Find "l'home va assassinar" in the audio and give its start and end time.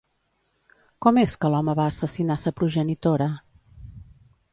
1.55-2.39